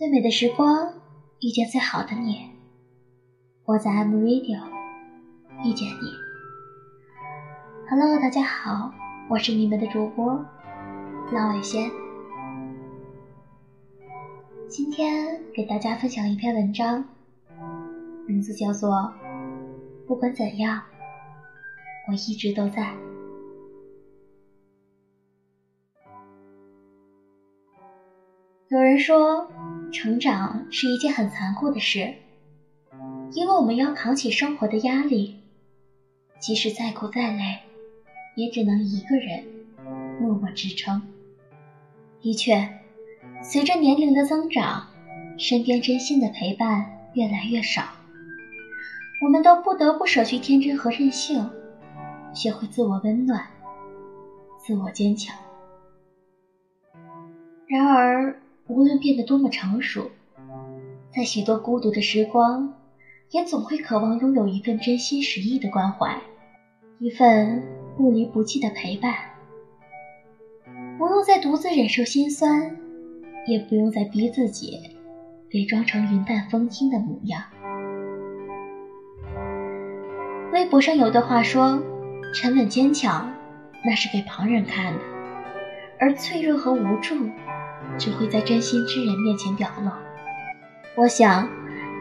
[0.00, 0.94] 最美的时光
[1.40, 2.48] 遇见最好的你，
[3.66, 4.64] 我在 M Radio
[5.62, 6.10] 遇见你。
[7.86, 8.94] Hello，大家好，
[9.28, 10.42] 我是你们的主播
[11.30, 11.90] 老伟仙。
[14.70, 17.04] 今天给大家分享一篇文章，
[18.26, 18.90] 名字叫做
[20.06, 20.80] 《不管怎样，
[22.08, 22.84] 我一直都在》。
[28.68, 29.46] 有人说。
[29.92, 32.14] 成长是一件很残酷的事，
[33.32, 35.36] 因为我们要扛起生活的压力，
[36.38, 37.58] 即使再苦再累，
[38.36, 39.44] 也只能一个人
[40.20, 41.02] 默默支撑。
[42.20, 42.68] 的确，
[43.42, 44.88] 随着年龄的增长，
[45.38, 47.82] 身边真心的陪伴越来越少，
[49.22, 51.50] 我们都不得不舍去天真和任性，
[52.32, 53.46] 学会自我温暖、
[54.58, 55.34] 自我坚强。
[57.66, 60.12] 然而，无论变得多么成熟，
[61.12, 62.72] 在许多孤独的时光，
[63.32, 66.16] 也总会渴望拥有一份真心实意的关怀，
[67.00, 67.64] 一份
[67.96, 69.12] 不离不弃的陪伴。
[70.96, 72.76] 不用再独自忍受心酸，
[73.48, 74.78] 也不用再逼自己
[75.52, 77.42] 伪装成云淡风轻的模样。
[80.52, 81.82] 微博上有段话说
[82.32, 83.32] ：“沉稳坚强，
[83.84, 85.00] 那是给旁人看的，
[85.98, 87.16] 而脆弱和无助。”
[87.98, 89.90] 只会在真心之人面前表露。
[90.96, 91.48] 我想，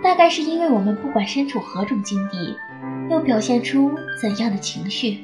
[0.04, 2.56] 大概是因为我们不管身处何种境地，
[3.10, 5.20] 又表现出怎样的情绪，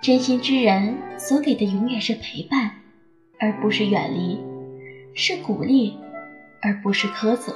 [0.00, 2.70] 真心之人所给的永远是陪伴，
[3.38, 4.38] 而不是远离；
[5.14, 5.98] 是鼓励，
[6.62, 7.52] 而不是苛责；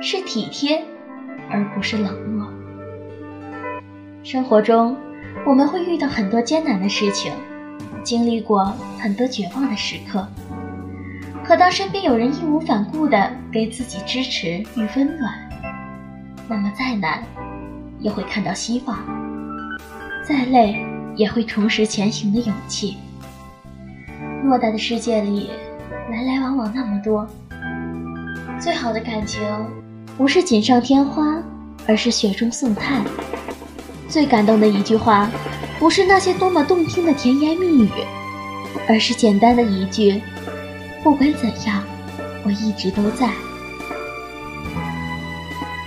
[0.00, 0.82] 是体贴，
[1.50, 2.46] 而不是冷漠。
[4.22, 4.96] 生活中，
[5.46, 7.32] 我们会遇到很多艰难的事情，
[8.04, 8.64] 经历过
[8.98, 10.26] 很多绝望的时刻。
[11.50, 15.34] 可当身边有人义无反顾地给自己支持与温暖，
[16.48, 17.24] 那么再难
[17.98, 18.96] 也会看到希望，
[20.22, 22.98] 再累也会重拾前行的勇气。
[24.44, 25.50] 偌大的世界里，
[26.08, 27.26] 来来往往那么多，
[28.60, 29.42] 最好的感情
[30.16, 31.42] 不是锦上添花，
[31.84, 33.02] 而是雪中送炭。
[34.06, 35.28] 最感动的一句话，
[35.80, 37.90] 不是那些多么动听的甜言蜜语，
[38.88, 40.22] 而是简单的一句。
[41.02, 41.82] 不管怎样，
[42.44, 43.30] 我一直都在。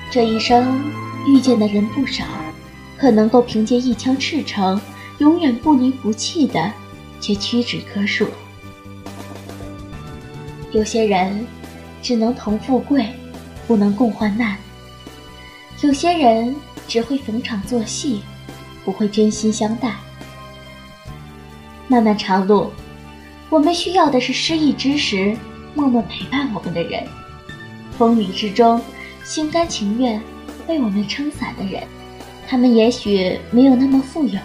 [0.10, 0.84] 这一生
[1.28, 2.24] 遇见的人不少，
[2.98, 4.80] 可能够凭借一腔赤诚，
[5.20, 6.72] 永远不离不弃的，
[7.20, 8.28] 却屈指可数。
[10.72, 11.46] 有些人
[12.02, 13.08] 只能同富贵，
[13.68, 14.56] 不能共患难；
[15.82, 16.56] 有些人
[16.88, 18.24] 只会逢场作戏，
[18.84, 19.94] 不会真心相待。
[21.88, 22.72] 漫漫长路。
[23.50, 25.36] 我们需要的是失意之时
[25.76, 27.04] 默默陪伴我们的人，
[27.98, 28.82] 风雨之中
[29.24, 30.22] 心甘情愿
[30.68, 31.84] 为我们撑伞的人。
[32.48, 34.40] 他们也许没有那么富有，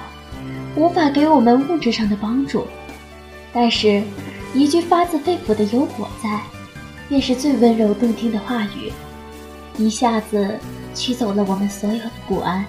[0.76, 2.66] 无法给我们物质上的帮助，
[3.52, 4.02] 但是，
[4.54, 6.40] 一句发自肺腑的“有我在”，
[7.08, 8.92] 便是最温柔动听的话语，
[9.76, 10.58] 一下子
[10.94, 12.64] 驱走了我们所有的不安。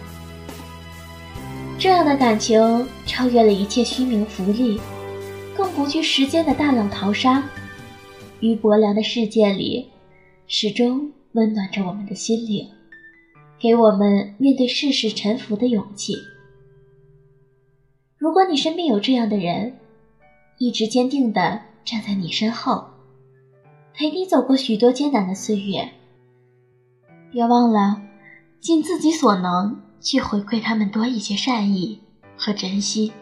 [1.78, 4.82] 这样的感情超越了一切虚名浮利。
[5.80, 7.42] 不惧时间的大浪淘沙，
[8.42, 9.88] 于薄凉的世界里，
[10.46, 12.68] 始终温暖着我们的心灵，
[13.58, 16.16] 给我们面对世事沉浮的勇气。
[18.18, 19.78] 如果你身边有这样的人，
[20.58, 22.84] 一直坚定地站在你身后，
[23.94, 25.92] 陪你走过许多艰难的岁月，
[27.32, 28.02] 别忘了
[28.60, 32.02] 尽自己所能去回馈他们多一些善意
[32.36, 33.14] 和珍惜。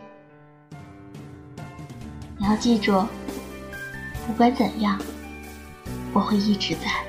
[2.47, 3.05] 要记住，
[4.25, 4.97] 不管怎样，
[6.13, 7.06] 我会一直在。